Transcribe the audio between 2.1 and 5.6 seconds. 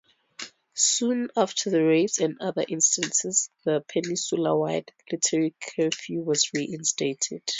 and other instances, the peninsula wide military